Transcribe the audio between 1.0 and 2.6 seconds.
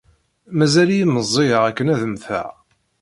meẓẓiyeɣ akken ad mmteɣ!